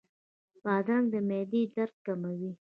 بادرنګ 0.63 1.05
د 1.13 1.15
معدې 1.27 1.61
درد 1.75 1.95
کموي. 2.05 2.51